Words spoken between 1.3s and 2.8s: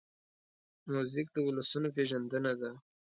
د ولسونو پېژندنه ده.